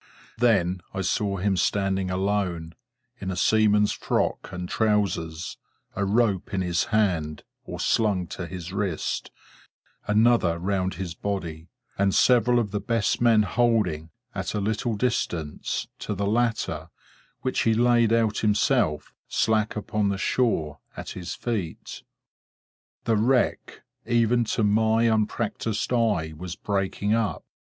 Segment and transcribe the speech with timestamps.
[0.39, 2.73] Then I saw him standing alone,
[3.19, 5.57] in a seaman's frock and trousers:
[5.95, 9.29] a rope in his hand, or slung to his wrist:
[10.07, 11.69] another round his body:
[11.99, 16.89] and several of the best men holding, at a little distance, to the latter,
[17.41, 22.01] which he laid out himself, slack upon the shore, at his feet.
[23.03, 27.45] The wreck, even to my unpractised eye, was breaking up.